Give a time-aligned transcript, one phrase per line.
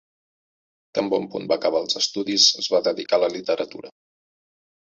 [0.97, 3.93] Tan bon punt va acabar els estudis es va dedicar a la literatura.